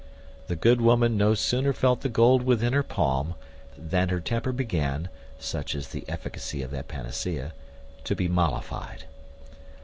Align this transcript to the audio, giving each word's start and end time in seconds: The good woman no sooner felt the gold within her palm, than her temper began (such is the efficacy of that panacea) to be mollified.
The 0.47 0.55
good 0.55 0.81
woman 0.81 1.15
no 1.15 1.35
sooner 1.35 1.73
felt 1.73 2.01
the 2.01 2.09
gold 2.09 2.41
within 2.41 2.73
her 2.73 2.81
palm, 2.81 3.35
than 3.77 4.09
her 4.09 4.19
temper 4.19 4.51
began 4.51 5.09
(such 5.37 5.75
is 5.75 5.89
the 5.89 6.09
efficacy 6.09 6.63
of 6.63 6.71
that 6.71 6.87
panacea) 6.87 7.53
to 8.05 8.15
be 8.15 8.27
mollified. 8.27 9.03